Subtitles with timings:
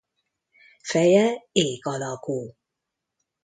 [0.87, 2.37] Feje ék alakú.